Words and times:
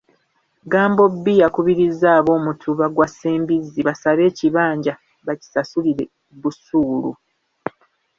Gambobbi 0.71 1.33
yakubirizza 1.41 2.07
ab'omutuba 2.19 2.85
gwa 2.89 3.07
Ssembizzi 3.09 3.79
basabe 3.87 4.21
ekibanja 4.31 4.93
bakisasulire 5.25 6.03
busuulu. 6.41 7.11